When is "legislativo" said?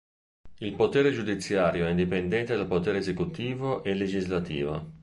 3.93-4.93